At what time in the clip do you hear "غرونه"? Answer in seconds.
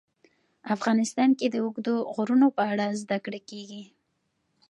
2.15-2.47